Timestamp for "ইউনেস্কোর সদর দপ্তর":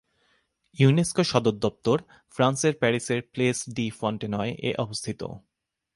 0.75-1.97